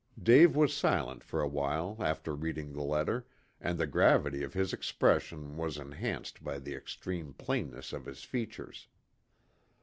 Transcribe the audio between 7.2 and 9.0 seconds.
plainness of his features.